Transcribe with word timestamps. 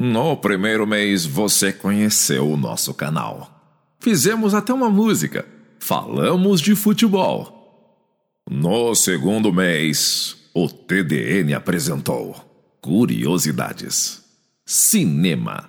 No 0.00 0.36
primeiro 0.36 0.86
mês 0.86 1.26
você 1.26 1.72
conheceu 1.72 2.48
o 2.48 2.56
nosso 2.56 2.94
canal. 2.94 3.50
Fizemos 3.98 4.54
até 4.54 4.72
uma 4.72 4.88
música. 4.88 5.44
Falamos 5.80 6.60
de 6.60 6.76
futebol. 6.76 8.38
No 8.48 8.94
segundo 8.94 9.52
mês, 9.52 10.36
o 10.54 10.68
TDN 10.68 11.52
apresentou 11.52 12.36
curiosidades, 12.80 14.22
cinema, 14.64 15.68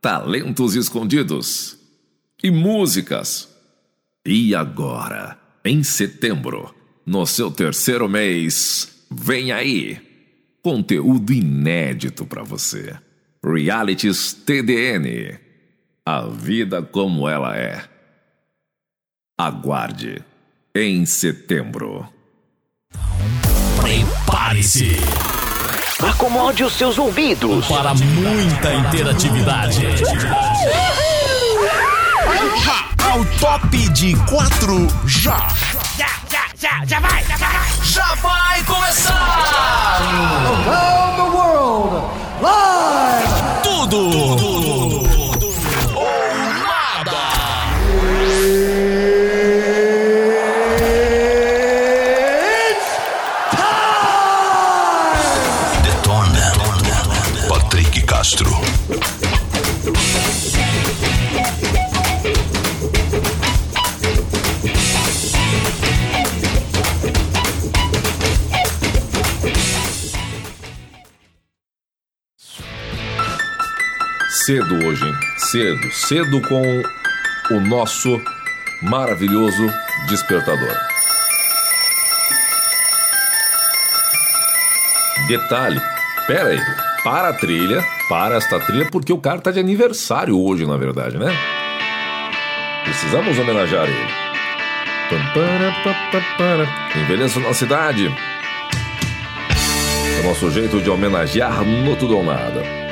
talentos 0.00 0.76
escondidos 0.76 1.76
e 2.44 2.52
músicas. 2.52 3.48
E 4.24 4.54
agora, 4.54 5.36
em 5.64 5.82
setembro, 5.82 6.72
no 7.04 7.26
seu 7.26 7.50
terceiro 7.50 8.08
mês, 8.08 9.04
vem 9.10 9.50
aí 9.50 10.00
conteúdo 10.62 11.32
inédito 11.32 12.24
para 12.24 12.44
você. 12.44 12.94
Realities 13.44 14.32
TDN. 14.32 15.38
A 16.06 16.22
vida 16.22 16.82
como 16.82 17.28
ela 17.28 17.56
é. 17.56 17.82
Aguarde 19.38 20.22
em 20.74 21.04
setembro. 21.04 22.08
Prepare-se 23.80 24.96
Acomode 26.02 26.64
os 26.64 26.72
seus 26.72 26.98
ouvidos. 26.98 27.66
para 27.66 27.94
muita 27.94 28.74
interatividade. 28.74 29.86
Ao 33.10 33.24
top 33.38 33.76
de 33.90 34.14
quatro 34.28 34.86
já. 35.06 35.48
Já, 35.96 36.08
já, 36.30 36.44
já, 36.58 36.84
já 36.86 37.00
vai, 37.00 37.24
já 37.24 37.36
vai. 37.36 37.84
Já 37.84 38.14
vai 38.16 38.64
começar. 38.64 40.00
Around 40.66 41.16
the 41.16 41.36
world, 41.36 42.23
live. 42.44 43.62
Tudo. 43.62 44.53
Cedo 74.44 74.74
hoje, 74.86 75.02
hein? 75.06 75.14
Cedo. 75.38 75.90
Cedo 75.90 76.40
com 76.42 76.82
o 77.50 77.60
nosso 77.60 78.20
maravilhoso 78.82 79.66
despertador. 80.06 80.76
Detalhe, 85.26 85.80
pera 86.26 86.50
aí, 86.50 86.60
para 87.02 87.30
a 87.30 87.32
trilha, 87.32 87.82
para 88.06 88.36
esta 88.36 88.60
trilha, 88.60 88.86
porque 88.90 89.14
o 89.14 89.18
cara 89.18 89.40
tá 89.40 89.50
de 89.50 89.60
aniversário 89.60 90.38
hoje, 90.38 90.66
na 90.66 90.76
verdade, 90.76 91.16
né? 91.16 91.34
Precisamos 92.84 93.38
homenagear 93.38 93.84
ele. 93.84 94.12
Envelheça 97.00 97.40
na 97.40 97.54
cidade. 97.54 98.14
É 100.18 100.20
o 100.20 100.28
nosso 100.28 100.50
jeito 100.50 100.82
de 100.82 100.90
homenagear 100.90 101.64
no 101.64 101.96
Tudo 101.96 102.18
ou 102.18 102.24
Nada. 102.24 102.83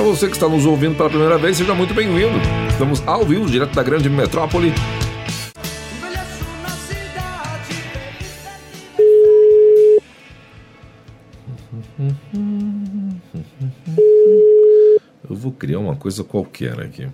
Para 0.00 0.08
você 0.08 0.28
que 0.28 0.32
está 0.32 0.48
nos 0.48 0.64
ouvindo 0.64 0.96
pela 0.96 1.10
primeira 1.10 1.36
vez, 1.36 1.58
seja 1.58 1.74
muito 1.74 1.92
bem-vindo. 1.92 2.32
Estamos 2.70 3.06
ao 3.06 3.22
vivo, 3.22 3.44
direto 3.44 3.74
da 3.74 3.82
grande 3.82 4.08
metrópole. 4.08 4.72
Eu 15.28 15.36
vou 15.36 15.52
criar 15.52 15.78
uma 15.78 15.94
coisa 15.96 16.24
qualquer 16.24 16.80
aqui. 16.80 17.06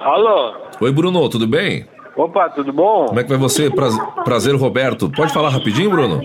Alô? 0.00 0.54
Oi, 0.80 0.92
Bruno, 0.92 1.28
tudo 1.28 1.46
bem? 1.46 1.86
Opa, 2.16 2.48
tudo 2.50 2.72
bom? 2.72 3.06
Como 3.06 3.18
é 3.18 3.22
que 3.24 3.28
vai 3.28 3.38
você? 3.38 3.70
Praz- 3.70 3.98
Prazer, 4.24 4.54
Roberto. 4.54 5.10
Pode 5.10 5.32
falar 5.32 5.48
rapidinho, 5.48 5.90
Bruno? 5.90 6.20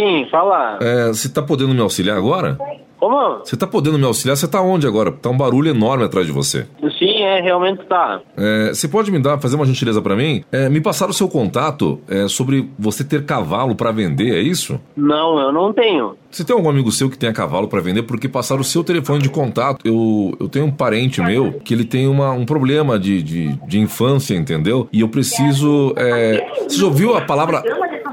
Sim, 0.00 0.26
fala. 0.30 0.78
É, 0.80 1.08
você 1.08 1.28
tá 1.28 1.42
podendo 1.42 1.74
me 1.74 1.80
auxiliar 1.80 2.16
agora? 2.16 2.58
Como? 2.98 3.38
Você 3.38 3.56
tá 3.56 3.66
podendo 3.66 3.98
me 3.98 4.04
auxiliar? 4.04 4.36
Você 4.36 4.46
tá 4.46 4.60
onde 4.60 4.86
agora? 4.86 5.10
Tá 5.10 5.30
um 5.30 5.36
barulho 5.36 5.70
enorme 5.70 6.04
atrás 6.04 6.26
de 6.26 6.32
você. 6.32 6.66
Sim, 6.98 7.22
é, 7.22 7.40
realmente 7.40 7.82
tá. 7.86 8.20
É, 8.36 8.68
você 8.74 8.86
pode 8.86 9.10
me 9.10 9.18
dar, 9.18 9.38
fazer 9.38 9.56
uma 9.56 9.64
gentileza 9.64 10.02
pra 10.02 10.14
mim? 10.14 10.44
É, 10.52 10.68
me 10.68 10.82
passar 10.82 11.08
o 11.08 11.12
seu 11.14 11.26
contato 11.26 11.98
é, 12.06 12.28
sobre 12.28 12.68
você 12.78 13.02
ter 13.02 13.24
cavalo 13.24 13.74
pra 13.74 13.90
vender, 13.90 14.34
é 14.34 14.40
isso? 14.40 14.78
Não, 14.94 15.38
eu 15.40 15.50
não 15.50 15.72
tenho. 15.72 16.14
Você 16.30 16.44
tem 16.44 16.54
algum 16.54 16.68
amigo 16.68 16.92
seu 16.92 17.08
que 17.10 17.16
tenha 17.18 17.32
cavalo 17.32 17.66
pra 17.68 17.80
vender? 17.80 18.02
Porque 18.02 18.28
passaram 18.28 18.60
o 18.60 18.64
seu 18.64 18.84
telefone 18.84 19.20
de 19.22 19.30
contato. 19.30 19.80
Eu, 19.84 20.36
eu 20.38 20.48
tenho 20.48 20.66
um 20.66 20.70
parente 20.70 21.20
meu 21.22 21.54
que 21.54 21.72
ele 21.74 21.84
tem 21.84 22.06
uma, 22.06 22.30
um 22.32 22.44
problema 22.44 22.98
de, 22.98 23.22
de, 23.22 23.48
de 23.66 23.78
infância, 23.80 24.34
entendeu? 24.34 24.86
E 24.92 25.00
eu 25.00 25.08
preciso. 25.08 25.92
é, 25.96 26.46
Você 26.68 26.76
já 26.78 26.84
ouviu 26.86 27.16
a 27.16 27.22
palavra. 27.22 27.62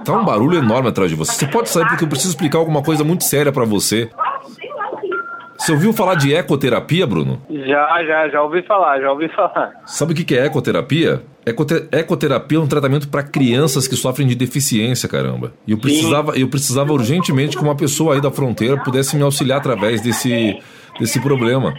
Tá 0.08 0.18
um 0.18 0.26
barulho 0.26 0.58
enorme 0.58 0.90
atrás 0.90 1.10
de 1.10 1.16
você. 1.16 1.34
Você 1.34 1.48
pode 1.48 1.70
sair 1.70 1.86
porque 1.88 2.04
eu 2.04 2.08
preciso 2.08 2.30
explicar 2.32 2.58
alguma 2.60 2.82
coisa 2.82 3.04
muito 3.04 3.24
séria 3.24 3.52
pra 3.52 3.66
você. 3.66 4.10
Você 5.58 5.72
ouviu 5.72 5.92
falar 5.92 6.16
de 6.16 6.34
ecoterapia, 6.34 7.06
Bruno? 7.06 7.42
Já, 7.50 8.04
já, 8.06 8.30
já 8.30 8.42
ouvi 8.44 8.62
falar, 8.62 9.02
já 9.02 9.12
ouvi 9.12 9.28
falar. 9.30 9.72
Sabe 9.86 10.14
o 10.14 10.16
que 10.16 10.36
é 10.36 10.46
ecoterapia? 10.46 11.24
Ecote- 11.46 11.88
Ecoterapia 11.92 12.58
é 12.58 12.62
um 12.62 12.68
tratamento 12.68 13.10
para 13.10 13.24
crianças 13.24 13.88
que 13.88 13.96
sofrem 13.96 14.28
de 14.28 14.36
deficiência, 14.36 15.10
caramba. 15.10 15.54
E 15.66 15.72
eu 15.72 15.78
precisava, 15.80 16.38
eu 16.38 16.48
precisava 16.48 16.94
urgentemente 16.94 17.58
que 17.58 17.64
uma 17.64 17.76
pessoa 17.76 18.14
aí 18.16 18.22
da 18.22 18.30
fronteira 18.32 18.78
pudesse 18.84 19.16
me 19.16 19.24
auxiliar 19.24 19.58
através 19.58 20.00
desse, 20.00 20.58
desse 21.00 21.20
problema. 21.20 21.74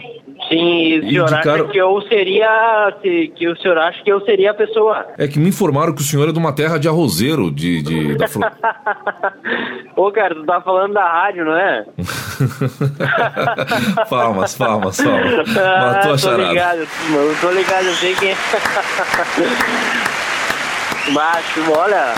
Sim, 0.49 0.57
e 0.57 0.99
o 0.99 1.09
senhor 1.09 1.27
de 1.27 1.35
acha 1.35 1.63
que 1.65 1.77
eu 1.77 2.01
seria. 2.09 2.93
Que, 3.01 3.47
o 3.47 3.55
senhor 3.57 3.77
acha 3.77 4.03
que 4.03 4.11
eu 4.11 4.19
seria 4.25 4.51
a 4.51 4.53
pessoa? 4.53 5.05
É 5.17 5.27
que 5.27 5.37
me 5.39 5.49
informaram 5.49 5.93
que 5.93 6.01
o 6.01 6.03
senhor 6.03 6.27
é 6.27 6.31
de 6.31 6.39
uma 6.39 6.51
terra 6.51 6.77
de 6.79 6.87
arrozeiro, 6.87 7.51
de, 7.51 7.81
de 7.83 8.17
da 8.17 8.27
fron- 8.27 8.49
Ô, 9.95 10.11
cara, 10.11 10.33
tu 10.33 10.43
tá 10.45 10.59
falando 10.61 10.93
da 10.93 11.07
rádio, 11.07 11.45
não 11.45 11.55
é? 11.55 11.85
palmas, 14.09 14.55
palmas, 14.55 14.99
palmas. 15.01 15.47
Matou 15.47 15.63
Ah, 15.63 15.99
a 15.99 16.07
tô 16.07 16.17
charada. 16.17 16.43
ligado, 16.49 16.87
mano, 17.09 17.35
tô 17.41 17.51
ligado, 17.51 17.85
eu 17.85 17.93
sei 17.93 18.15
quem 18.15 18.29
é. 18.31 18.35
Macho, 21.11 21.71
olha. 21.71 22.13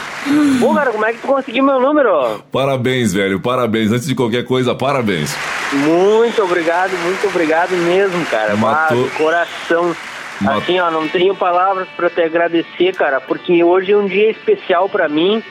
Ô, 0.61 0.73
cara, 0.73 0.91
como 0.91 1.05
é 1.05 1.13
que 1.13 1.19
tu 1.19 1.27
conseguiu 1.27 1.63
meu 1.63 1.79
número? 1.79 2.43
Parabéns, 2.51 3.13
velho, 3.13 3.39
parabéns. 3.39 3.91
Antes 3.91 4.07
de 4.07 4.15
qualquer 4.15 4.43
coisa, 4.45 4.75
parabéns. 4.75 5.35
Muito 5.73 6.43
obrigado, 6.43 6.91
muito 7.03 7.27
obrigado 7.27 7.71
mesmo, 7.71 8.25
cara. 8.25 8.55
Matou. 8.55 9.05
Ah, 9.05 9.17
coração. 9.17 9.95
Mat- 10.41 10.57
Assim, 10.63 10.79
ó, 10.79 10.89
não 10.91 11.07
tenho 11.07 11.35
palavras 11.35 11.87
pra 11.95 12.09
te 12.09 12.21
agradecer, 12.21 12.93
cara, 12.95 13.21
porque 13.21 13.63
hoje 13.63 13.91
é 13.91 13.97
um 13.97 14.07
dia 14.07 14.31
especial 14.31 14.89
pra 14.89 15.07
mim 15.07 15.41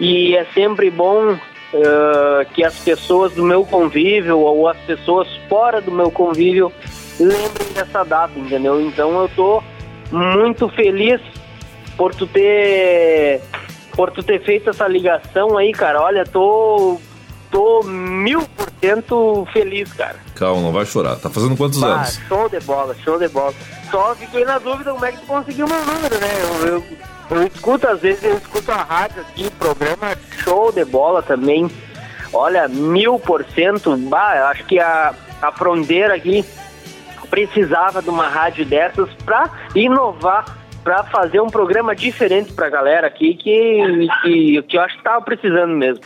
e 0.00 0.34
é 0.34 0.44
sempre 0.54 0.90
bom 0.90 1.36
eh, 1.74 2.46
que 2.54 2.64
as 2.64 2.74
pessoas 2.78 3.32
do 3.34 3.44
meu 3.44 3.64
convívio 3.64 4.38
ou 4.38 4.68
as 4.68 4.76
pessoas 4.78 5.28
fora 5.48 5.80
do 5.82 5.90
meu 5.92 6.10
convívio 6.10 6.72
lembrem 7.20 7.68
dessa 7.74 8.02
data, 8.04 8.32
entendeu? 8.38 8.80
Então 8.80 9.20
eu 9.20 9.28
tô 9.36 9.62
muito 10.10 10.66
feliz 10.70 11.20
por 11.96 12.14
tu 12.14 12.26
ter 12.26 13.40
por 13.94 14.10
tu 14.10 14.22
ter 14.22 14.40
feito 14.42 14.70
essa 14.70 14.88
ligação 14.88 15.58
aí, 15.58 15.72
cara. 15.72 16.00
Olha, 16.00 16.24
tô 16.24 16.98
tô 17.52 17.82
mil 17.84 18.40
por 18.56 18.68
cento 18.80 19.46
feliz, 19.52 19.92
cara. 19.92 20.16
Calma, 20.34 20.60
não 20.62 20.72
vai 20.72 20.84
chorar. 20.84 21.14
Tá 21.16 21.30
fazendo 21.30 21.56
quantos 21.56 21.78
Bah, 21.78 21.86
anos? 21.94 22.20
show 22.26 22.48
de 22.48 22.58
bola, 22.60 22.96
show 23.04 23.18
de 23.18 23.28
bola. 23.28 23.54
Só 23.90 24.14
fiquei 24.16 24.44
na 24.44 24.58
dúvida 24.58 24.90
como 24.90 25.04
é 25.04 25.12
que 25.12 25.18
tu 25.18 25.26
conseguiu 25.26 25.68
meu 25.68 25.84
número, 25.84 26.18
né? 26.18 26.28
Eu, 26.42 26.66
eu, 26.66 26.84
eu 27.30 27.46
escuto, 27.46 27.86
às 27.86 28.00
vezes 28.00 28.24
eu 28.24 28.36
escuto 28.38 28.72
a 28.72 28.82
rádio 28.82 29.20
aqui, 29.20 29.48
programa 29.50 30.16
show 30.42 30.72
de 30.72 30.84
bola 30.84 31.22
também. 31.22 31.70
Olha, 32.32 32.66
mil 32.66 33.18
por 33.20 33.44
cento, 33.54 33.94
bah, 33.96 34.34
eu 34.38 34.46
acho 34.46 34.64
que 34.64 34.80
a, 34.80 35.14
a 35.42 35.52
fronteira 35.52 36.14
aqui 36.14 36.42
precisava 37.28 38.02
de 38.02 38.08
uma 38.08 38.28
rádio 38.28 38.64
dessas 38.64 39.08
pra 39.24 39.50
inovar, 39.74 40.44
pra 40.82 41.04
fazer 41.04 41.40
um 41.40 41.48
programa 41.48 41.94
diferente 41.94 42.52
pra 42.52 42.68
galera 42.68 43.06
aqui 43.06 43.34
que, 43.34 44.08
que, 44.22 44.62
que 44.62 44.76
eu 44.76 44.80
acho 44.80 44.96
que 44.96 45.02
tava 45.04 45.22
precisando 45.22 45.74
mesmo. 45.74 46.02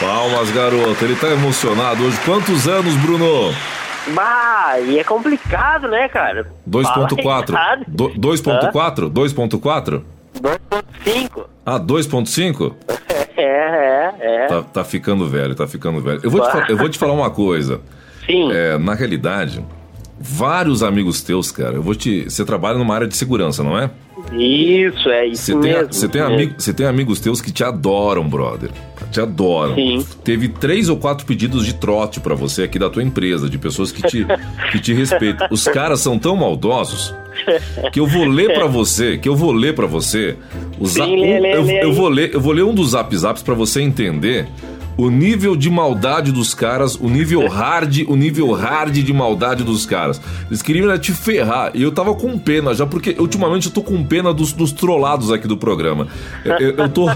Palmas, 0.00 0.50
garoto. 0.50 1.04
Ele 1.04 1.14
tá 1.16 1.28
emocionado 1.30 2.04
hoje. 2.04 2.18
Quantos 2.24 2.66
anos, 2.66 2.94
Bruno? 2.96 3.54
Bah, 4.14 4.78
e 4.80 4.98
é 4.98 5.04
complicado, 5.04 5.88
né, 5.88 6.08
cara? 6.08 6.46
2.4. 6.68 7.52
Fala 7.52 7.80
Do- 7.88 8.10
2.4? 8.10 9.10
2.4? 9.10 10.02
2.5. 10.40 11.44
Ah, 11.64 11.78
2.5? 11.80 12.74
é, 13.36 14.10
é. 14.20 14.46
Tá, 14.46 14.62
tá 14.62 14.84
ficando 14.84 15.26
velho, 15.28 15.54
tá 15.54 15.66
ficando 15.66 16.00
velho. 16.00 16.20
Eu 16.22 16.30
vou 16.30 16.40
te, 16.40 16.70
eu 16.70 16.76
vou 16.76 16.88
te 16.88 16.98
falar 16.98 17.12
uma 17.12 17.30
coisa. 17.30 17.80
Sim. 18.26 18.50
É, 18.52 18.76
na 18.78 18.94
realidade, 18.94 19.64
vários 20.20 20.82
amigos 20.82 21.22
teus, 21.22 21.50
cara, 21.50 21.74
eu 21.76 21.82
vou 21.82 21.94
te. 21.94 22.24
Você 22.24 22.44
trabalha 22.44 22.76
numa 22.78 22.94
área 22.94 23.06
de 23.06 23.16
segurança, 23.16 23.62
não 23.62 23.78
é? 23.78 23.90
Isso, 24.32 25.08
é 25.10 25.26
isso 25.26 25.44
Você 25.44 25.52
tem, 25.52 25.60
mesmo. 25.72 25.92
você 25.92 26.08
tem, 26.08 26.22
mesmo. 26.36 26.54
você 26.58 26.72
tem 26.74 26.86
amigos 26.86 27.20
teus 27.20 27.40
que 27.40 27.52
te 27.52 27.62
adoram, 27.64 28.26
brother. 28.28 28.70
Te 29.14 29.20
adoram. 29.20 29.76
Sim. 29.76 30.04
Teve 30.24 30.48
três 30.48 30.88
ou 30.88 30.96
quatro 30.96 31.24
pedidos 31.24 31.64
de 31.64 31.74
trote 31.74 32.18
pra 32.18 32.34
você 32.34 32.64
aqui 32.64 32.80
da 32.80 32.90
tua 32.90 33.00
empresa, 33.00 33.48
de 33.48 33.56
pessoas 33.56 33.92
que 33.92 34.02
te, 34.02 34.26
que 34.72 34.80
te 34.80 34.92
respeitam. 34.92 35.46
Os 35.52 35.62
caras 35.68 36.00
são 36.00 36.18
tão 36.18 36.34
maldosos 36.34 37.14
que 37.92 38.00
eu 38.00 38.06
vou 38.08 38.24
ler 38.24 38.52
pra 38.52 38.66
você, 38.66 39.16
que 39.16 39.28
eu 39.28 39.36
vou 39.36 39.52
ler 39.52 39.72
pra 39.72 39.86
você. 39.86 40.36
Sim, 40.84 41.16
lê, 41.20 41.38
um- 41.38 41.40
lê, 41.40 41.54
eu, 41.56 41.62
lê 41.62 41.84
eu 41.84 41.92
vou 41.92 42.08
ler, 42.08 42.34
eu 42.34 42.40
vou 42.40 42.52
ler 42.52 42.64
um 42.64 42.74
dos 42.74 42.90
zap 42.90 43.16
zaps 43.16 43.42
pra 43.42 43.54
você 43.54 43.80
entender 43.82 44.48
o 44.96 45.10
nível 45.10 45.56
de 45.56 45.68
maldade 45.70 46.30
dos 46.32 46.54
caras, 46.54 46.94
o 46.96 47.08
nível 47.08 47.46
hard, 47.48 48.02
o 48.08 48.16
nível 48.16 48.52
hard 48.52 48.92
de 48.94 49.12
maldade 49.12 49.64
dos 49.64 49.84
caras. 49.86 50.20
Eles 50.48 50.62
queriam 50.62 50.96
te 50.98 51.12
ferrar. 51.12 51.70
E 51.74 51.82
eu 51.82 51.90
tava 51.92 52.14
com 52.14 52.38
pena 52.38 52.74
já, 52.74 52.86
porque 52.86 53.16
ultimamente 53.18 53.66
eu 53.66 53.72
tô 53.72 53.82
com 53.82 54.02
pena 54.04 54.32
dos, 54.32 54.52
dos 54.52 54.72
trollados 54.72 55.32
aqui 55.32 55.48
do 55.48 55.56
programa. 55.56 56.06
Eu, 56.44 56.70
eu- 56.70 56.88
tô, 56.88 57.06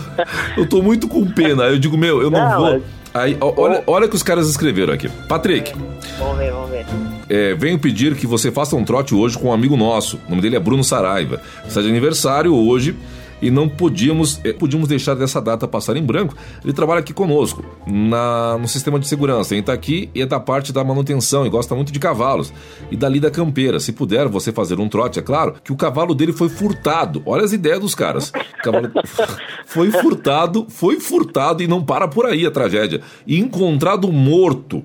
eu 0.57 0.67
tô 0.69 0.83
muito 0.83 1.07
com 1.09 1.25
pena. 1.27 1.65
Eu 1.65 1.79
digo, 1.79 1.97
meu, 1.97 2.21
eu 2.23 2.31
não, 2.31 2.49
Não, 2.49 2.59
vou. 2.61 2.83
Aí, 3.15 3.37
olha, 3.41 3.83
olha 3.87 4.07
o 4.07 4.09
que 4.09 4.17
os 4.17 4.23
caras 4.23 4.49
escreveram 4.49 4.93
aqui. 4.93 5.09
Patrick, 5.29 5.73
Vamos 6.19 6.37
ver, 6.39 6.53
vamos 6.53 6.71
ver. 6.71 6.85
é, 7.29 7.55
venho 7.55 7.79
pedir 7.79 8.15
que 8.15 8.27
você 8.27 8.51
faça 8.53 8.77
um 8.77 8.85
trote 8.85 9.15
hoje 9.15 9.37
com 9.39 9.49
um 9.49 9.53
amigo 9.53 9.77
nosso. 9.77 10.19
O 10.27 10.31
nome 10.31 10.43
dele 10.43 10.57
é 10.57 10.61
Bruno 10.61 10.85
Saraiva. 10.85 11.41
Está 11.67 11.81
de 11.81 11.89
aniversário 11.89 12.55
hoje 12.55 12.95
e 13.41 13.51
não 13.51 13.69
podíamos, 13.69 14.41
é, 14.45 14.53
podíamos 14.53 14.89
deixar 14.89 15.15
dessa 15.15 15.41
data 15.41 15.67
passar 15.69 15.97
em 15.97 16.03
branco. 16.03 16.37
Ele 16.63 16.73
trabalha 16.73 17.01
aqui 17.01 17.13
conosco, 17.13 17.65
na, 17.87 18.59
no 18.59 18.69
sistema 18.69 18.99
de 18.99 19.07
segurança. 19.07 19.55
Ele 19.55 19.61
está 19.61 19.73
aqui 19.73 20.11
e 20.15 20.23
é 20.23 20.27
da 20.27 20.41
parte 20.41 20.73
da 20.73 20.83
manutenção 20.83 21.47
e 21.47 21.51
gosta 21.51 21.75
muito 21.75 21.93
de 21.93 21.99
cavalos. 21.99 22.53
E 22.91 22.97
dali 22.97 23.21
da 23.21 23.31
campeira. 23.31 23.79
Se 23.81 23.93
puder 23.93 24.29
você 24.29 24.53
fazer 24.53 24.79
um 24.81 24.89
trote, 24.89 25.19
é 25.19 25.23
claro, 25.23 25.55
que 25.63 25.73
o 25.73 25.77
cavalo 25.77 26.15
dele 26.15 26.33
foi 26.33 26.49
furtado. 26.49 27.23
Olha 27.25 27.45
as 27.45 27.53
ideias 27.53 27.81
dos 27.81 27.95
caras. 27.95 28.31
O 28.31 28.63
cavalo 28.63 28.91
foi 29.67 29.91
furtado, 29.91 30.67
foi 30.69 31.01
furtado 31.01 31.63
e 31.63 31.67
não 31.67 31.85
para 31.85 32.09
por 32.09 32.27
aí 32.27 32.45
a 32.47 32.51
tragédia. 32.51 33.01
E 33.27 33.39
encontrado 33.39 34.11
morto. 34.13 34.83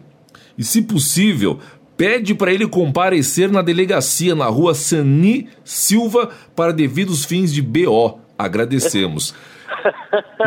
E 0.57 0.63
se 0.63 0.83
possível, 0.83 1.59
pede 1.97 2.35
para 2.35 2.53
ele 2.53 2.67
comparecer 2.67 3.51
na 3.51 3.61
delegacia 3.61 4.35
na 4.35 4.45
rua 4.45 4.73
Sani 4.73 5.47
Silva 5.63 6.29
para 6.55 6.71
devidos 6.71 7.25
fins 7.25 7.51
de 7.51 7.61
BO. 7.61 8.22
Agradecemos. 8.43 9.33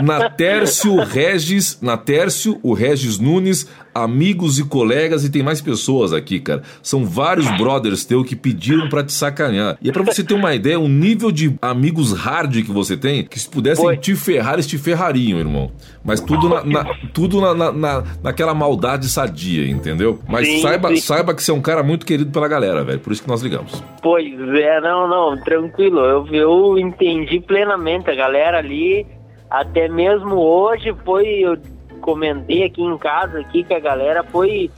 Na 0.02 0.30
Tércio 0.30 0.96
Regis, 1.02 1.80
na 1.80 1.96
Tércio, 1.96 2.58
o 2.62 2.72
Regis 2.74 3.18
Nunes, 3.18 3.68
amigos 3.94 4.58
e 4.58 4.64
colegas 4.64 5.24
e 5.24 5.30
tem 5.30 5.42
mais 5.42 5.60
pessoas 5.60 6.12
aqui, 6.12 6.38
cara. 6.38 6.62
São 6.82 7.04
vários 7.04 7.48
brothers 7.56 8.04
teu 8.04 8.22
que 8.22 8.36
pediram 8.36 8.88
pra 8.88 9.02
te 9.02 9.12
sacanear. 9.12 9.78
E 9.80 9.88
é 9.88 9.92
pra 9.92 10.02
você 10.02 10.22
ter 10.22 10.34
uma 10.34 10.54
ideia, 10.54 10.78
o 10.78 10.86
nível 10.88 11.32
de 11.32 11.56
amigos 11.62 12.12
hard 12.12 12.54
que 12.62 12.70
você 12.70 12.96
tem, 12.96 13.24
que 13.24 13.38
se 13.38 13.48
pudessem 13.48 13.84
Foi. 13.84 13.96
te 13.96 14.14
ferrar, 14.14 14.54
eles 14.54 14.66
te 14.66 14.76
ferrariam, 14.76 15.38
irmão. 15.38 15.70
Mas 16.04 16.20
tudo 16.20 16.48
na, 16.48 16.62
na- 16.64 16.84
tudo 17.14 17.40
na- 17.40 17.72
na- 17.72 18.04
naquela 18.22 18.54
maldade 18.54 19.08
sadia, 19.08 19.68
entendeu? 19.68 20.20
Mas 20.28 20.46
Sim, 20.46 20.60
saiba, 20.62 20.88
sim. 20.90 20.96
saiba 20.96 21.34
que 21.34 21.42
você 21.42 21.50
é 21.50 21.54
um 21.54 21.60
cara 21.62 21.82
muito 21.82 22.04
querido 22.06 22.30
pela 22.30 22.46
galera, 22.48 22.84
velho. 22.84 23.00
Por 23.00 23.12
isso 23.12 23.22
que 23.22 23.28
nós 23.28 23.40
ligamos. 23.42 23.82
Pois 24.02 24.26
é, 24.54 24.80
não, 24.80 25.08
não, 25.08 25.42
tranquilo. 25.42 26.00
Eu, 26.00 26.26
eu 26.32 26.78
entendi 26.78 27.40
plenamente 27.40 28.10
a 28.10 28.14
galera 28.14 28.58
ali. 28.58 29.06
Até 29.50 29.88
mesmo 29.88 30.36
hoje 30.36 30.94
foi, 31.04 31.26
eu 31.26 31.56
comentei 32.00 32.64
aqui 32.64 32.82
em 32.82 32.98
casa 32.98 33.40
aqui 33.40 33.62
que 33.62 33.74
a 33.74 33.80
galera 33.80 34.24
foi, 34.24 34.70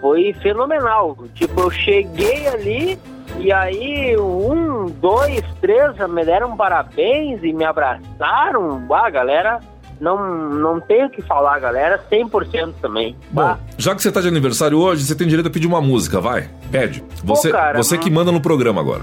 foi 0.00 0.32
fenomenal. 0.42 1.16
Tipo, 1.34 1.60
eu 1.62 1.70
cheguei 1.70 2.46
ali 2.48 2.98
e 3.38 3.52
aí 3.52 4.16
um, 4.18 4.86
dois, 4.86 5.42
três 5.60 5.96
me 6.08 6.24
deram 6.24 6.56
parabéns 6.56 7.42
e 7.42 7.52
me 7.52 7.64
abraçaram. 7.64 8.86
Ah, 8.90 9.08
galera, 9.08 9.60
não, 10.00 10.50
não 10.50 10.80
tenho 10.80 11.06
o 11.06 11.10
que 11.10 11.22
falar, 11.22 11.58
galera, 11.60 12.02
100% 12.10 12.74
também. 12.80 13.14
Bom, 13.30 13.56
já 13.76 13.94
que 13.94 14.02
você 14.02 14.10
tá 14.10 14.20
de 14.20 14.28
aniversário 14.28 14.78
hoje, 14.78 15.04
você 15.04 15.14
tem 15.14 15.28
direito 15.28 15.46
a 15.48 15.50
pedir 15.50 15.66
uma 15.66 15.80
música, 15.80 16.20
vai. 16.20 16.48
Pede. 16.70 17.04
Você, 17.22 17.50
cara, 17.50 17.76
você 17.76 17.98
que 17.98 18.10
manda 18.10 18.32
no 18.32 18.40
programa 18.40 18.80
agora. 18.80 19.02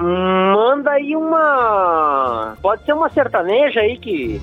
Manda 0.00 0.92
aí 0.92 1.14
uma. 1.14 2.56
Pode 2.62 2.84
ser 2.84 2.92
uma 2.92 3.10
sertaneja 3.10 3.80
aí 3.80 3.98
que. 3.98 4.40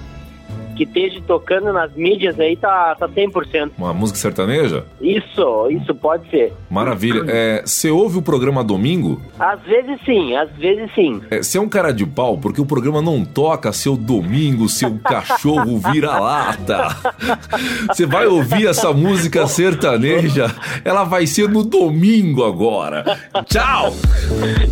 Que 0.78 0.84
esteja 0.84 1.20
tocando 1.26 1.74
nas 1.74 1.92
mídias 1.94 2.40
aí, 2.40 2.56
tá, 2.56 2.96
tá 2.96 3.10
100%. 3.10 3.72
Uma 3.78 3.94
música 3.94 4.20
sertaneja? 4.20 4.86
Isso, 5.02 5.68
isso 5.72 5.96
pode 5.96 6.30
ser. 6.30 6.54
Maravilha. 6.70 7.24
É, 7.28 7.64
você 7.66 7.90
ouve 7.90 8.20
o 8.20 8.22
programa 8.22 8.64
domingo? 8.64 9.20
Às 9.40 9.60
vezes 9.62 10.00
sim, 10.06 10.36
às 10.36 10.52
vezes 10.52 10.94
sim. 10.94 11.20
É, 11.32 11.42
Você 11.42 11.58
é 11.58 11.62
um 11.62 11.68
cara 11.70 11.92
de 11.92 12.06
pau 12.06 12.38
porque 12.38 12.62
o 12.62 12.66
programa 12.66 13.02
não 13.02 13.26
toca 13.26 13.72
seu 13.74 13.98
domingo, 13.98 14.70
seu 14.70 14.98
cachorro 15.04 15.80
vira-lata. 15.92 16.96
Você 17.90 18.06
vai 18.06 18.28
ouvir 18.28 18.68
essa 18.68 18.94
música 18.94 19.48
sertaneja, 19.48 20.54
ela 20.86 21.04
vai 21.04 21.26
ser 21.26 21.50
no 21.50 21.64
domingo 21.64 22.46
agora. 22.46 23.04
Tchau! 23.46 23.94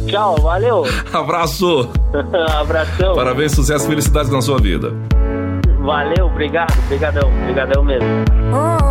Tchau, 0.07 0.35
valeu. 0.41 0.83
Abraço! 1.11 1.89
Abração. 2.59 3.15
Parabéns, 3.15 3.53
sucesso 3.53 3.85
e 3.85 3.89
felicidades 3.89 4.31
na 4.31 4.41
sua 4.41 4.57
vida. 4.59 4.93
Valeu, 5.85 6.25
obrigado, 6.25 6.73
obrigadão, 6.79 7.29
obrigadão 7.41 7.83
mesmo. 7.83 8.07
You. 8.51 8.85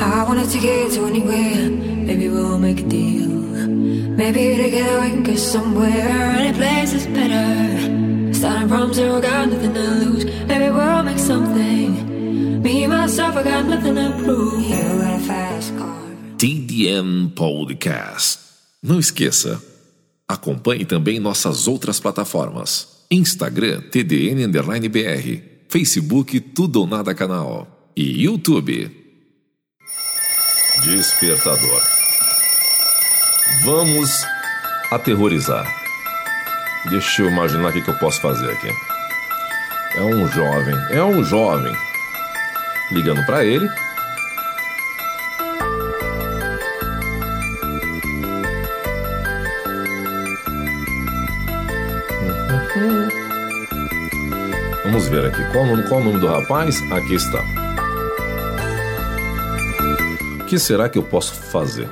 I 0.00 0.24
wanted 0.26 0.48
to 0.50 0.58
get 0.58 0.92
to 0.92 1.06
anywhere. 1.06 1.68
Maybe 1.68 2.30
we'll 2.30 2.58
make 2.58 2.80
a 2.80 2.84
deal. 2.84 3.28
Maybe 3.28 4.56
together 4.56 5.00
we 5.02 5.10
can 5.10 5.22
get 5.22 5.38
somewhere. 5.38 6.32
Any 6.38 6.54
place 6.56 6.94
is 6.94 7.06
better. 7.06 8.32
Starting 8.32 8.68
from 8.68 8.94
zero, 8.94 9.20
got 9.20 9.48
nothing 9.50 9.74
to 9.74 9.80
lose. 9.80 10.24
Maybe 10.46 10.70
we'll 10.70 11.02
make 11.02 11.18
something. 11.18 12.62
Me, 12.62 12.86
myself, 12.86 13.36
I 13.36 13.42
got 13.42 13.66
nothing 13.66 13.96
to 13.96 14.12
prove. 14.24 14.62
You 14.62 14.76
got 15.02 15.20
a 15.20 15.24
fast. 15.24 15.47
TDM 16.78 17.30
Podcast. 17.34 18.38
Não 18.80 19.00
esqueça, 19.00 19.60
acompanhe 20.28 20.84
também 20.84 21.18
nossas 21.18 21.66
outras 21.66 21.98
plataformas: 21.98 23.04
Instagram 23.10 23.80
TDN 23.90 24.44
Underline 24.44 24.88
BR, 24.88 25.42
Facebook 25.68 26.38
Tudo 26.38 26.82
ou 26.82 26.86
Nada 26.86 27.16
Canal 27.16 27.90
e 27.96 28.22
YouTube. 28.22 28.92
Despertador. 30.84 31.82
Vamos 33.64 34.10
aterrorizar. 34.92 35.66
Deixa 36.90 37.22
eu 37.22 37.28
imaginar 37.28 37.70
o 37.70 37.72
que 37.72 37.90
eu 37.90 37.98
posso 37.98 38.20
fazer 38.20 38.52
aqui. 38.52 38.68
É 39.96 40.02
um 40.02 40.28
jovem, 40.28 40.76
é 40.90 41.02
um 41.02 41.24
jovem. 41.24 41.74
Ligando 42.92 43.26
pra 43.26 43.44
ele. 43.44 43.68
Vamos 54.98 55.12
ver 55.12 55.26
aqui. 55.26 55.52
Qual 55.52 55.62
o 55.62 55.66
nome, 55.68 55.88
qual 55.88 56.00
o 56.00 56.04
nome 56.04 56.18
do 56.18 56.26
rapaz? 56.26 56.82
Aqui 56.90 57.14
está. 57.14 57.40
O 60.40 60.44
que 60.46 60.58
será 60.58 60.88
que 60.88 60.98
eu 60.98 61.04
posso 61.04 61.40
fazer? 61.52 61.88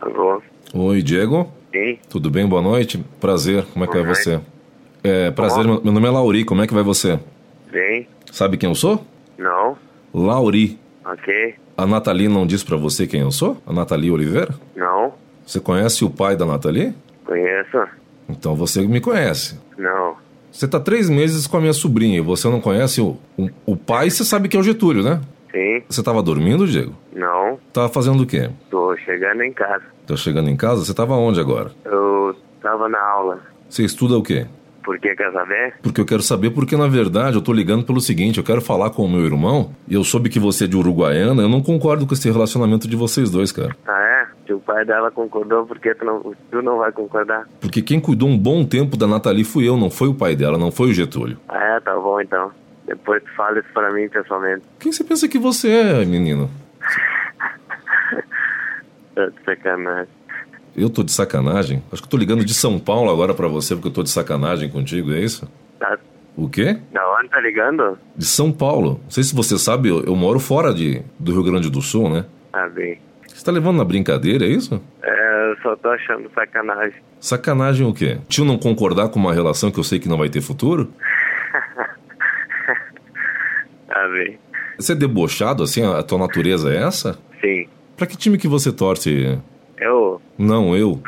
Alô? 0.00 0.40
Oi, 0.72 1.02
Diego. 1.02 1.52
Sim? 1.70 1.98
Tudo 2.08 2.30
bem? 2.30 2.48
Boa 2.48 2.62
noite. 2.62 3.04
Prazer. 3.20 3.66
Como 3.66 3.84
é 3.84 3.86
que 3.86 3.92
vai 3.92 4.02
Boa 4.02 4.14
você? 4.14 4.40
É, 5.04 5.30
prazer. 5.30 5.62
Meu 5.62 5.82
meu 5.84 5.92
nome 5.92 6.06
é 6.06 6.10
Lauri. 6.10 6.42
Como 6.42 6.62
é 6.62 6.66
que 6.66 6.72
vai 6.72 6.82
você? 6.82 7.20
Bem? 7.70 8.08
Sabe 8.32 8.56
quem 8.56 8.70
eu 8.70 8.74
sou? 8.74 9.04
Não? 9.36 9.76
Lauri. 10.14 10.80
Ok? 11.04 11.65
A 11.76 11.86
Nathalie 11.86 12.28
não 12.28 12.46
disse 12.46 12.64
pra 12.64 12.76
você 12.76 13.06
quem 13.06 13.20
eu 13.20 13.30
sou? 13.30 13.58
A 13.66 13.72
Nathalie 13.72 14.10
Oliveira? 14.10 14.54
Não? 14.74 15.12
Você 15.46 15.60
conhece 15.60 16.04
o 16.04 16.10
pai 16.10 16.34
da 16.34 16.46
Nathalie? 16.46 16.94
Conheço? 17.24 17.86
Então 18.28 18.56
você 18.56 18.80
me 18.86 19.00
conhece. 19.00 19.58
Não. 19.76 20.16
Você 20.50 20.66
tá 20.66 20.80
três 20.80 21.10
meses 21.10 21.46
com 21.46 21.58
a 21.58 21.60
minha 21.60 21.74
sobrinha 21.74 22.16
e 22.16 22.22
você 22.22 22.48
não 22.48 22.60
conhece 22.62 23.00
o, 23.00 23.18
o, 23.36 23.50
o 23.66 23.76
pai, 23.76 24.08
você 24.08 24.24
sabe 24.24 24.48
que 24.48 24.56
é 24.56 24.60
o 24.60 24.62
Getúlio, 24.62 25.02
né? 25.02 25.20
Sim? 25.52 25.82
Você 25.88 26.02
tava 26.02 26.22
dormindo, 26.22 26.66
Diego? 26.66 26.94
Não? 27.12 27.58
Tava 27.72 27.90
fazendo 27.90 28.22
o 28.22 28.26
quê? 28.26 28.48
Tô 28.70 28.96
chegando 28.96 29.42
em 29.42 29.52
casa. 29.52 29.84
Tá 30.06 30.16
chegando 30.16 30.48
em 30.48 30.56
casa? 30.56 30.82
Você 30.82 30.94
tava 30.94 31.14
onde 31.14 31.38
agora? 31.40 31.72
Eu 31.84 32.34
tava 32.62 32.88
na 32.88 33.00
aula. 33.00 33.40
Você 33.68 33.84
estuda 33.84 34.16
o 34.16 34.22
quê? 34.22 34.46
Por 34.86 35.00
que 35.00 35.16
quer 35.16 35.32
saber? 35.32 35.74
Porque 35.82 36.00
eu 36.00 36.06
quero 36.06 36.22
saber 36.22 36.50
porque, 36.50 36.76
na 36.76 36.86
verdade, 36.86 37.36
eu 37.36 37.42
tô 37.42 37.52
ligando 37.52 37.84
pelo 37.84 38.00
seguinte, 38.00 38.38
eu 38.38 38.44
quero 38.44 38.60
falar 38.60 38.90
com 38.90 39.04
o 39.04 39.10
meu 39.10 39.24
irmão, 39.26 39.72
e 39.88 39.94
eu 39.94 40.04
soube 40.04 40.28
que 40.28 40.38
você 40.38 40.62
é 40.62 40.68
de 40.68 40.76
Uruguaiana, 40.76 41.42
eu 41.42 41.48
não 41.48 41.60
concordo 41.60 42.06
com 42.06 42.14
esse 42.14 42.30
relacionamento 42.30 42.86
de 42.86 42.94
vocês 42.94 43.28
dois, 43.28 43.50
cara. 43.50 43.76
Ah, 43.84 44.00
é? 44.00 44.26
Se 44.46 44.52
o 44.52 44.60
pai 44.60 44.84
dela 44.84 45.10
concordou, 45.10 45.66
por 45.66 45.80
que 45.80 45.92
tu 45.92 46.04
não, 46.04 46.32
tu 46.52 46.62
não 46.62 46.78
vai 46.78 46.92
concordar? 46.92 47.48
Porque 47.60 47.82
quem 47.82 47.98
cuidou 47.98 48.28
um 48.28 48.38
bom 48.38 48.64
tempo 48.64 48.96
da 48.96 49.08
Nathalie 49.08 49.42
fui 49.42 49.68
eu, 49.68 49.76
não 49.76 49.90
foi 49.90 50.06
o 50.06 50.14
pai 50.14 50.36
dela, 50.36 50.56
não 50.56 50.70
foi 50.70 50.90
o 50.90 50.94
Getúlio. 50.94 51.36
Ah, 51.48 51.76
é? 51.76 51.80
Tá 51.80 51.96
bom, 51.96 52.20
então. 52.20 52.52
Depois 52.86 53.20
tu 53.24 53.30
fala 53.34 53.58
isso 53.58 53.68
pra 53.74 53.92
mim 53.92 54.08
pessoalmente. 54.08 54.62
Quem 54.78 54.92
você 54.92 55.02
pensa 55.02 55.26
que 55.26 55.40
você 55.40 55.68
é, 55.68 56.04
menino? 56.04 56.48
Sacanagem. 59.44 60.14
Eu 60.76 60.90
tô 60.90 61.02
de 61.02 61.10
sacanagem? 61.12 61.82
Acho 61.90 62.02
que 62.02 62.06
eu 62.06 62.10
tô 62.10 62.16
ligando 62.16 62.44
de 62.44 62.52
São 62.52 62.78
Paulo 62.78 63.10
agora 63.10 63.32
pra 63.32 63.48
você 63.48 63.74
porque 63.74 63.88
eu 63.88 63.92
tô 63.92 64.02
de 64.02 64.10
sacanagem 64.10 64.68
contigo, 64.68 65.12
é 65.12 65.20
isso? 65.20 65.48
Tá, 65.78 65.98
O 66.36 66.48
quê? 66.50 66.76
da 66.92 67.02
onde 67.18 67.28
tá 67.30 67.40
ligando? 67.40 67.98
De 68.14 68.26
São 68.26 68.52
Paulo. 68.52 69.00
Não 69.04 69.10
sei 69.10 69.24
se 69.24 69.34
você 69.34 69.58
sabe, 69.58 69.88
eu, 69.88 70.04
eu 70.04 70.14
moro 70.14 70.38
fora 70.38 70.74
de, 70.74 71.02
do 71.18 71.32
Rio 71.32 71.42
Grande 71.42 71.70
do 71.70 71.80
Sul, 71.80 72.10
né? 72.10 72.26
Ah, 72.52 72.68
bem. 72.68 72.98
Você 73.26 73.44
tá 73.44 73.50
levando 73.52 73.78
na 73.78 73.84
brincadeira, 73.84 74.44
é 74.44 74.48
isso? 74.48 74.80
É, 75.02 75.50
eu 75.52 75.56
só 75.62 75.76
tô 75.76 75.88
achando 75.88 76.30
sacanagem. 76.34 77.00
Sacanagem 77.20 77.86
o 77.86 77.94
quê? 77.94 78.18
Tio 78.28 78.44
não 78.44 78.58
concordar 78.58 79.08
com 79.08 79.18
uma 79.18 79.32
relação 79.32 79.70
que 79.70 79.78
eu 79.80 79.84
sei 79.84 79.98
que 79.98 80.08
não 80.08 80.18
vai 80.18 80.28
ter 80.28 80.40
futuro? 80.42 80.92
Ah, 83.88 84.08
bem. 84.12 84.38
Você 84.78 84.92
é 84.92 84.94
debochado 84.94 85.62
assim? 85.62 85.82
A 85.82 86.02
tua 86.02 86.18
natureza 86.18 86.70
é 86.72 86.82
essa? 86.82 87.18
Sim. 87.40 87.66
Pra 87.96 88.06
que 88.06 88.16
time 88.16 88.36
que 88.36 88.46
você 88.48 88.70
torce? 88.70 89.38
Não, 90.38 90.76
eu. 90.76 91.00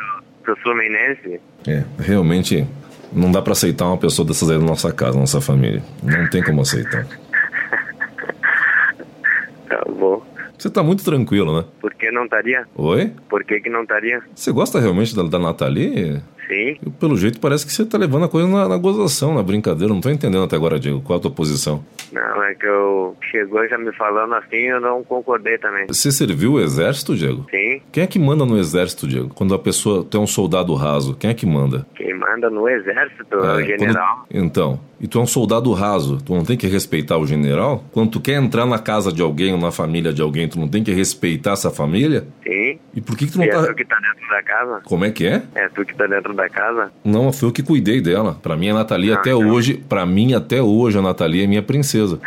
pro 0.43 0.55
Fluminense, 0.57 1.39
É, 1.67 1.83
realmente 1.99 2.65
não 3.11 3.31
dá 3.31 3.41
pra 3.41 3.53
aceitar 3.53 3.85
uma 3.85 3.97
pessoa 3.97 4.27
dessas 4.27 4.49
aí 4.49 4.57
na 4.57 4.65
nossa 4.65 4.91
casa, 4.91 5.13
na 5.13 5.21
nossa 5.21 5.41
família. 5.41 5.81
Não 6.03 6.29
tem 6.29 6.43
como 6.43 6.61
aceitar. 6.61 7.05
tá 9.69 9.81
bom. 9.87 10.21
Você 10.57 10.69
tá 10.69 10.83
muito 10.83 11.03
tranquilo, 11.03 11.57
né? 11.57 11.65
Por 11.79 11.93
que 11.93 12.11
não 12.11 12.25
estaria? 12.25 12.65
Oi? 12.75 13.13
Por 13.29 13.43
que 13.43 13.61
que 13.61 13.69
não 13.69 13.83
estaria? 13.83 14.21
Você 14.35 14.51
gosta 14.51 14.79
realmente 14.79 15.15
da, 15.15 15.23
da 15.23 15.39
Nathalie? 15.39 16.21
Sim. 16.49 16.77
Eu, 16.85 16.91
pelo 16.91 17.15
jeito 17.15 17.39
parece 17.39 17.65
que 17.65 17.71
você 17.71 17.85
tá 17.85 17.97
levando 17.97 18.25
a 18.25 18.29
coisa 18.29 18.47
na, 18.47 18.67
na 18.67 18.77
gozação, 18.77 19.33
na 19.35 19.43
brincadeira. 19.43 19.93
Não 19.93 20.01
tô 20.01 20.09
entendendo 20.09 20.43
até 20.43 20.55
agora, 20.55 20.79
Diego. 20.79 21.01
Qual 21.01 21.17
é 21.17 21.19
a 21.19 21.21
tua 21.21 21.31
posição? 21.31 21.83
Não, 22.11 22.43
é 22.43 22.55
que 22.55 22.65
eu... 22.65 23.15
Chegou 23.31 23.67
já 23.67 23.77
me 23.77 23.91
falando 23.93 24.33
assim, 24.33 24.55
eu 24.57 24.81
não 24.81 25.03
concordei 25.03 25.57
também. 25.59 25.85
Você 25.87 26.11
serviu 26.11 26.53
o 26.53 26.59
exército, 26.59 27.15
Diego? 27.15 27.45
Sim. 27.51 27.81
Quem 27.91 28.03
é 28.03 28.07
que 28.07 28.17
manda 28.17 28.43
no 28.45 28.57
exército, 28.57 29.07
Diego? 29.07 29.29
Quando 29.29 29.53
a 29.53 29.59
pessoa 29.59 30.03
tem 30.03 30.19
um 30.19 30.25
soldado 30.25 30.73
raso, 30.73 31.15
quem 31.15 31.29
é 31.29 31.33
que 31.35 31.45
manda? 31.45 31.85
Quem 31.95 32.13
manda 32.15 32.49
no 32.49 32.67
exército, 32.67 33.35
é 33.35 33.37
o 33.37 33.59
É, 33.59 33.65
general. 33.65 34.25
quando- 34.27 34.43
Então, 34.43 34.79
e 34.99 35.07
tu 35.07 35.19
é 35.19 35.21
um 35.21 35.27
soldado 35.27 35.71
raso, 35.73 36.17
tu 36.25 36.33
não 36.33 36.43
tem 36.43 36.57
que 36.57 36.65
respeitar 36.67 37.17
o 37.17 37.27
general? 37.27 37.83
Quando 37.91 38.11
tu 38.11 38.19
quer 38.19 38.41
entrar 38.41 38.65
na 38.65 38.79
casa 38.79 39.11
de 39.11 39.21
alguém 39.21 39.53
ou 39.53 39.59
na 39.59 39.71
família 39.71 40.11
de 40.11 40.21
alguém, 40.21 40.47
tu 40.47 40.59
não 40.59 40.67
tem 40.67 40.83
que 40.83 40.91
respeitar 40.91 41.51
essa 41.51 41.69
família? 41.69 42.25
Sim. 42.43 42.79
E 42.95 43.01
por 43.01 43.15
que, 43.15 43.27
que 43.27 43.31
tu 43.33 43.37
não 43.37 43.45
E 43.45 43.49
é 43.49 43.51
tá. 43.51 43.67
tu 43.67 43.75
que 43.75 43.85
tá 43.85 43.95
dentro 43.99 44.29
da 44.29 44.41
casa? 44.43 44.81
Como 44.85 45.05
é 45.05 45.11
que 45.11 45.27
é? 45.27 45.43
É 45.55 45.69
tu 45.69 45.85
que 45.85 45.93
tá 45.95 46.07
dentro 46.07 46.33
da 46.33 46.38
casa? 46.47 46.91
Não, 47.03 47.33
foi 47.33 47.49
eu 47.49 47.53
que 47.53 47.63
cuidei 47.63 47.99
dela. 47.99 48.37
Pra 48.41 48.55
mim, 48.55 48.69
a 48.69 48.73
Nathalie 48.75 49.11
Ah, 49.11 49.15
até 49.15 49.31
então. 49.31 49.49
hoje, 49.49 49.73
pra 49.73 50.05
mim 50.05 50.33
até 50.35 50.61
hoje, 50.61 50.97
a 50.97 51.01
Nathalie 51.01 51.43
é 51.43 51.47
minha 51.47 51.63
princesa. 51.63 52.19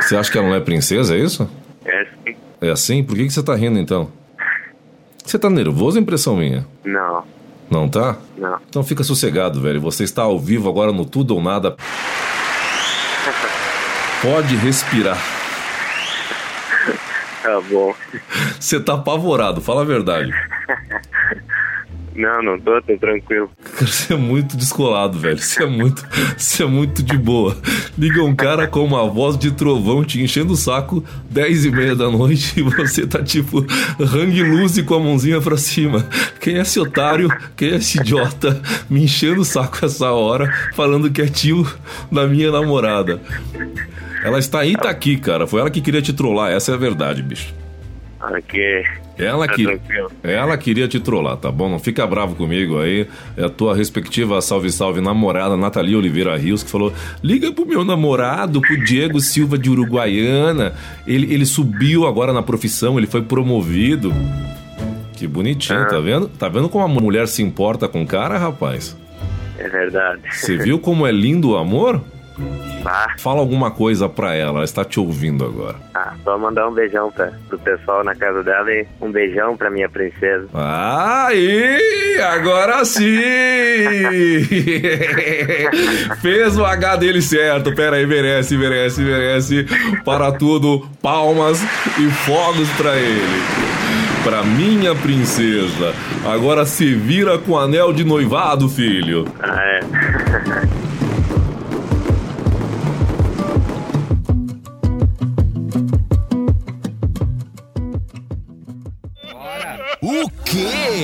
Você 0.00 0.16
acha 0.16 0.30
que 0.30 0.38
ela 0.38 0.48
não 0.48 0.54
é 0.54 0.60
princesa, 0.60 1.14
é 1.14 1.18
isso? 1.18 1.48
É 1.84 2.04
sim. 2.26 2.36
É 2.60 2.70
assim? 2.70 3.02
Por 3.02 3.16
que, 3.16 3.24
que 3.24 3.30
você 3.32 3.42
tá 3.42 3.54
rindo 3.54 3.78
então? 3.78 4.10
Você 5.24 5.38
tá 5.38 5.48
nervoso, 5.48 5.98
impressão 5.98 6.36
minha? 6.36 6.66
Não, 6.84 7.24
Não 7.70 7.88
tá? 7.88 8.16
não. 8.36 8.58
Então 8.68 8.84
fica 8.84 9.02
sossegado, 9.02 9.60
velho. 9.60 9.80
Você 9.80 10.04
está 10.04 10.22
ao 10.22 10.38
vivo 10.38 10.68
agora 10.68 10.92
no 10.92 11.04
Tudo 11.06 11.34
ou 11.34 11.42
Nada. 11.42 11.74
Pode 14.20 14.54
respirar. 14.56 15.18
Tá 17.44 17.60
bom. 17.60 17.94
Você 18.58 18.80
tá 18.80 18.94
apavorado, 18.94 19.60
fala 19.60 19.82
a 19.82 19.84
verdade. 19.84 20.32
Não, 22.16 22.42
não 22.42 22.60
tô, 22.60 22.80
tô 22.80 22.96
tranquilo. 22.96 23.50
Cara, 23.62 23.86
você 23.86 24.14
é 24.14 24.16
muito 24.16 24.56
descolado, 24.56 25.18
velho. 25.18 25.36
Você 25.36 25.64
é 25.64 25.66
muito, 25.66 26.06
você 26.38 26.62
é 26.62 26.66
muito 26.66 27.02
de 27.02 27.18
boa. 27.18 27.56
Liga 27.98 28.22
um 28.22 28.34
cara 28.34 28.68
com 28.68 28.84
uma 28.84 29.06
voz 29.08 29.36
de 29.36 29.50
trovão 29.50 30.04
te 30.04 30.22
enchendo 30.22 30.52
o 30.52 30.56
saco 30.56 31.04
10 31.28 31.64
e 31.66 31.70
meia 31.70 31.96
da 31.96 32.08
noite 32.10 32.60
e 32.60 32.62
você 32.62 33.06
tá 33.06 33.22
tipo 33.22 33.66
hang 34.00 34.42
loose 34.42 34.82
com 34.84 34.94
a 34.94 35.00
mãozinha 35.00 35.40
pra 35.40 35.56
cima. 35.56 36.08
Quem 36.40 36.56
é 36.56 36.60
esse 36.60 36.78
otário? 36.78 37.28
Quem 37.56 37.72
é 37.72 37.76
esse 37.76 37.98
idiota 37.98 38.62
me 38.88 39.02
enchendo 39.02 39.40
o 39.40 39.44
saco 39.44 39.84
essa 39.84 40.10
hora 40.12 40.50
falando 40.72 41.10
que 41.10 41.20
é 41.20 41.26
tio 41.26 41.66
da 42.10 42.26
minha 42.26 42.52
namorada? 42.52 43.20
Ela 44.24 44.38
está 44.38 44.64
em 44.66 44.72
Itaqui, 44.72 45.16
cara. 45.18 45.46
Foi 45.46 45.60
ela 45.60 45.70
que 45.70 45.80
queria 45.80 46.02
te 46.02 46.12
trollar, 46.12 46.50
essa 46.50 46.72
é 46.72 46.74
a 46.74 46.78
verdade, 46.78 47.22
bicho. 47.22 47.54
Ok. 48.20 48.84
Ela, 49.18 49.46
Tá 49.46 49.54
que... 49.54 49.64
tranquilo. 49.64 50.10
Ela 50.22 50.56
queria 50.56 50.88
te 50.88 50.98
trollar, 50.98 51.36
tá 51.36 51.52
bom? 51.52 51.68
Não 51.68 51.78
fica 51.78 52.06
bravo 52.06 52.34
comigo 52.34 52.80
aí. 52.80 53.06
É 53.36 53.44
a 53.44 53.48
tua 53.50 53.76
respectiva 53.76 54.40
salve 54.40 54.72
salve 54.72 55.00
namorada, 55.00 55.56
Nathalie 55.56 55.94
Oliveira 55.94 56.36
Rios, 56.36 56.62
que 56.62 56.70
falou: 56.70 56.92
liga 57.22 57.52
pro 57.52 57.66
meu 57.66 57.84
namorado, 57.84 58.60
pro 58.60 58.82
Diego 58.82 59.20
Silva 59.20 59.58
de 59.58 59.68
Uruguaiana. 59.70 60.72
Ele, 61.06 61.32
ele 61.32 61.44
subiu 61.46 62.06
agora 62.06 62.32
na 62.32 62.42
profissão, 62.42 62.98
ele 62.98 63.06
foi 63.06 63.22
promovido. 63.22 64.12
Que 65.12 65.28
bonitinho, 65.28 65.86
tá 65.88 66.00
vendo? 66.00 66.26
Tá 66.28 66.48
vendo 66.48 66.68
como 66.68 66.84
a 66.84 66.88
mulher 66.88 67.28
se 67.28 67.42
importa 67.42 67.86
com 67.86 68.02
o 68.02 68.06
cara, 68.06 68.36
rapaz? 68.38 68.96
É 69.58 69.68
verdade. 69.68 70.22
Você 70.32 70.56
viu 70.56 70.78
como 70.78 71.06
é 71.06 71.12
lindo 71.12 71.50
o 71.50 71.56
amor? 71.56 72.02
Ah, 72.86 73.14
Fala 73.18 73.40
alguma 73.40 73.70
coisa 73.70 74.08
pra 74.08 74.34
ela, 74.34 74.56
ela 74.56 74.64
está 74.64 74.84
te 74.84 75.00
ouvindo 75.00 75.44
agora. 75.44 75.76
ah, 75.94 76.12
só 76.22 76.36
mandar 76.36 76.68
um 76.68 76.74
beijão 76.74 77.10
pra, 77.10 77.30
pro 77.48 77.58
pessoal 77.58 78.04
na 78.04 78.14
casa 78.14 78.42
dela 78.42 78.70
e 78.70 78.86
um 79.00 79.10
beijão 79.10 79.56
pra 79.56 79.70
minha 79.70 79.88
princesa. 79.88 80.46
Aí, 80.52 82.20
agora 82.20 82.84
sim! 82.84 83.04
Fez 86.20 86.56
o 86.58 86.64
H 86.64 86.96
dele 86.96 87.22
certo. 87.22 87.74
Pera 87.74 87.96
aí, 87.96 88.06
merece, 88.06 88.56
merece, 88.56 89.00
merece. 89.02 89.66
Para 90.04 90.32
tudo, 90.32 90.86
palmas 91.02 91.62
e 91.98 92.08
fogos 92.26 92.68
pra 92.76 92.96
ele. 92.96 93.42
Pra 94.22 94.42
minha 94.42 94.94
princesa. 94.94 95.92
Agora 96.26 96.64
se 96.64 96.94
vira 96.94 97.38
com 97.38 97.58
anel 97.58 97.92
de 97.92 98.04
noivado, 98.04 98.68
filho. 98.68 99.26
Ah, 99.42 99.60
é. 99.62 99.80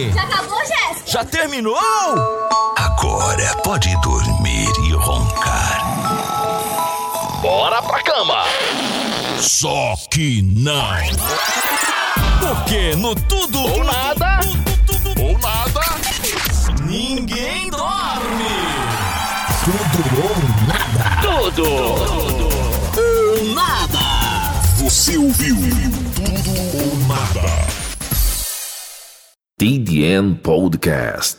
Já 0.09 0.23
acabou, 0.23 0.59
Jéssica? 0.61 1.03
Já 1.07 1.25
terminou? 1.25 1.77
Agora 2.77 3.55
pode 3.63 3.95
dormir 4.01 4.69
e 4.89 4.93
roncar. 4.93 5.81
Bora 7.43 7.83
pra 7.83 8.03
cama! 8.03 8.45
Só 9.39 9.95
que 10.11 10.43
não. 10.43 10.91
Porque 12.41 12.95
no 12.97 13.15
tudo 13.15 13.59
ou 13.61 13.85
nada, 13.85 14.41
Ou 15.21 15.39
nada. 15.39 15.81
ninguém 16.85 17.71
dorme. 17.71 18.51
Tudo 19.65 20.05
ou 20.23 20.37
nada. 20.67 21.23
Tudo 21.23 21.65
ou 22.99 23.55
nada. 23.55 24.53
Você 24.77 25.17
ouviu? 25.17 25.57
Tudo 26.15 26.51
ou 26.79 26.97
nada. 27.09 27.80
TDN 29.61 30.41
Podcast. 30.41 31.37